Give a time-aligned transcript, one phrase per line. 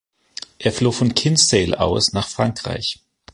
[0.57, 3.01] Er floh von Kinsale aus nach Frankreich.